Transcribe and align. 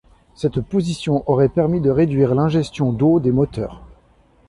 Cette 0.33 0.61
position 0.61 1.23
aurait 1.29 1.47
permis 1.47 1.79
de 1.79 1.91
réduire 1.91 2.33
l'ingestion 2.33 2.91
d'eau 2.91 3.19
des 3.19 3.31
moteurs. 3.31 3.83